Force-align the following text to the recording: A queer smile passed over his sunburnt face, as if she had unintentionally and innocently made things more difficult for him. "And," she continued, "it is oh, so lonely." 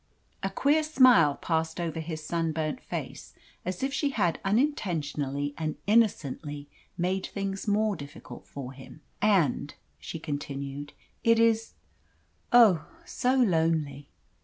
A 0.41 0.49
queer 0.49 0.81
smile 0.81 1.35
passed 1.35 1.79
over 1.79 1.99
his 1.99 2.25
sunburnt 2.25 2.81
face, 2.81 3.35
as 3.63 3.83
if 3.83 3.93
she 3.93 4.09
had 4.09 4.39
unintentionally 4.43 5.53
and 5.59 5.75
innocently 5.85 6.67
made 6.97 7.27
things 7.27 7.67
more 7.67 7.95
difficult 7.95 8.47
for 8.47 8.73
him. 8.73 9.01
"And," 9.21 9.75
she 9.99 10.17
continued, 10.17 10.93
"it 11.23 11.37
is 11.37 11.73
oh, 12.51 12.87
so 13.05 13.35
lonely." 13.35 14.09